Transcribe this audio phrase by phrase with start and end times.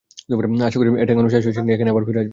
[0.67, 2.29] আশা করি এটা এখনো শেষ হয়ে যায়নি, এখানে আবার ফিরে আসব।